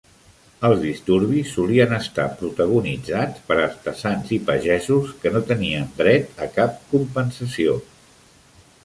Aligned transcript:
Els 0.67 0.79
disturbis 0.83 1.49
solien 1.57 1.91
estar 1.97 2.23
protagonitzats 2.39 3.43
per 3.51 3.57
artesans 3.65 4.31
i 4.39 4.39
pagesos 4.47 5.13
que 5.21 5.33
no 5.37 5.43
tenien 5.53 5.85
dret 6.01 6.43
a 6.47 6.49
cap 6.57 6.81
compensació. 6.95 7.77